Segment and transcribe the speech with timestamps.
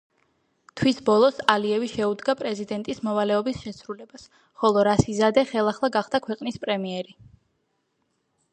[0.79, 4.25] თვის ბოლოს, ალიევი შეუდგა პრეზიდენტის მოვალეობის შესრულებას,
[4.63, 7.17] ხოლო რასიზადე, ხელახლა გახდა ქვეყნის პრემიერი.